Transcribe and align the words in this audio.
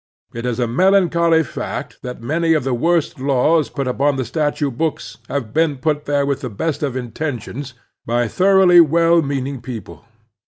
It 0.33 0.47
is 0.47 0.59
a 0.59 0.65
melancholy 0.65 1.43
fact 1.43 1.99
that 2.01 2.23
many 2.23 2.53
of 2.55 2.63
the 2.63 2.73
worst 2.73 3.19
laws 3.19 3.69
put 3.69 3.87
upon 3.87 4.15
the 4.15 4.25
statute 4.25 4.75
books 4.75 5.19
have 5.29 5.53
been 5.53 5.77
put 5.77 6.05
there 6.05 6.25
with 6.25 6.41
the 6.41 6.49
best 6.49 6.81
of 6.81 6.97
intentions 6.97 7.75
by 8.03 8.27
thoroughly 8.27 8.81
well 8.81 9.21
meaning 9.21 9.61
people. 9.61 10.03